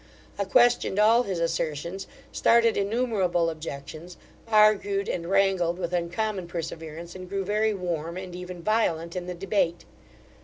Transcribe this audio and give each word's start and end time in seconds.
I 0.39 0.45
questioned 0.45 0.97
all 0.97 1.21
his 1.21 1.39
assertions, 1.39 2.07
started 2.31 2.75
innumerable 2.75 3.51
objections, 3.51 4.17
argued 4.47 5.07
and 5.07 5.29
wrangled 5.29 5.77
with 5.77 5.93
uncommon 5.93 6.47
perseverance, 6.47 7.13
and 7.13 7.29
grew 7.29 7.45
very 7.45 7.75
warm, 7.75 8.17
and 8.17 8.35
even 8.35 8.63
violent, 8.63 9.15
in 9.15 9.27
the 9.27 9.35
debate. 9.35 9.85